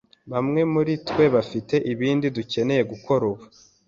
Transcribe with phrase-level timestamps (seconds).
[0.31, 3.43] Bamwe muri twe bafite ibindi dukeneye gukora ubu.